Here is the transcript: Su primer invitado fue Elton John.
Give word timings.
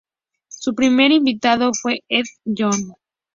Su 0.47 0.73
primer 0.73 1.11
invitado 1.11 1.73
fue 1.79 1.99
Elton 2.09 2.25
John. 2.57 2.93